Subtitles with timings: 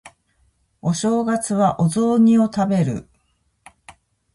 [0.81, 3.07] お正月はお雑煮を食べる